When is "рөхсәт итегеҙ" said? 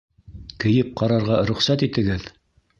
1.53-2.29